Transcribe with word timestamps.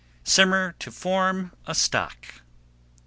Simmer 0.23 0.73
to 0.79 0.89
form 0.89 1.51
a 1.67 1.75
stock. 1.75 2.41